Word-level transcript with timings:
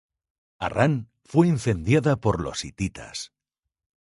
Harrán 0.57 1.11
fue 1.25 1.47
incendiada 1.47 2.15
por 2.15 2.41
los 2.41 2.65
hititas. 2.65 3.33